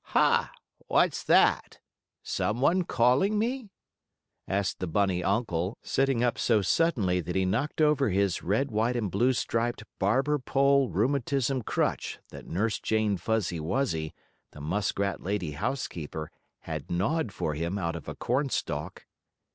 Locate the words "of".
17.95-18.07